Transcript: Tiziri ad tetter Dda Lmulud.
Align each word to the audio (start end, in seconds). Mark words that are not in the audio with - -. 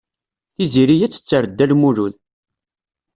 Tiziri 0.55 0.95
ad 1.05 1.11
tetter 1.11 1.43
Dda 1.47 1.65
Lmulud. 1.71 2.13